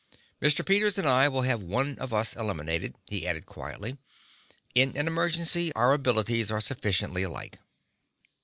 [0.41, 0.65] "Mr.
[0.65, 3.99] Peters and I will also have one of us eliminated," he added quietly.
[4.73, 7.59] "In an emergency, our abilities are sufficiently alike."